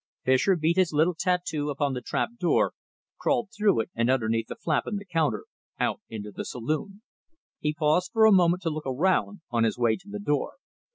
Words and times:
Fischer 0.23 0.55
beat 0.55 0.77
his 0.77 0.91
little 0.93 1.13
tattoo 1.13 1.69
upon 1.69 1.93
the 1.93 2.01
trapdoor, 2.01 2.73
crawled 3.19 3.49
through 3.55 3.79
it 3.79 3.91
and 3.93 4.09
underneath 4.09 4.47
the 4.47 4.55
flap 4.55 4.85
in 4.87 4.95
the 4.95 5.05
counter, 5.05 5.45
out 5.79 6.01
into 6.09 6.31
the 6.31 6.43
saloon. 6.43 7.03
He 7.59 7.75
paused 7.75 8.09
for 8.11 8.25
a 8.25 8.31
moment 8.31 8.63
to 8.63 8.71
look 8.71 8.87
around, 8.87 9.41
on 9.51 9.63
his 9.63 9.77
way 9.77 9.95
to 9.97 10.09
the 10.09 10.17
door. 10.17 10.53